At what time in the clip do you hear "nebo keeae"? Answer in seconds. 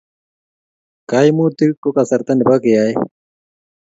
2.35-2.93